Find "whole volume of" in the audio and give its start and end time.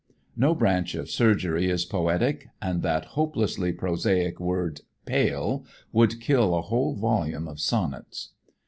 6.63-7.59